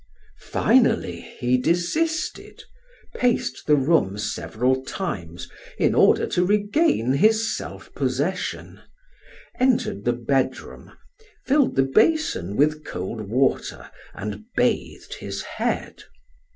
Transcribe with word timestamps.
Finally 0.39 1.21
he 1.39 1.59
desisted, 1.59 2.63
paced 3.13 3.67
the 3.67 3.75
room 3.75 4.17
several 4.17 4.83
times 4.83 5.47
in 5.77 5.93
order 5.93 6.25
to 6.25 6.43
regain 6.43 7.11
his 7.13 7.55
self 7.55 7.93
possession, 7.93 8.81
entered 9.59 10.03
the 10.03 10.13
bedroom, 10.13 10.91
filled 11.45 11.75
the 11.75 11.83
basin 11.83 12.55
with 12.57 12.83
cold 12.83 13.29
water 13.29 13.91
and 14.15 14.43
bathed 14.55 15.13
his 15.19 15.43
head. 15.43 16.03